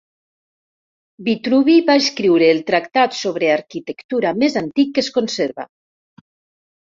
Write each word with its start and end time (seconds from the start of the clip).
Vitruvi 1.25 1.75
va 1.89 1.97
escriure 2.03 2.47
el 2.53 2.61
tractat 2.71 3.13
sobre 3.19 3.51
arquitectura 3.57 4.31
més 4.45 4.57
antic 4.63 4.91
que 4.95 5.03
es 5.05 5.11
conserva. 5.19 5.67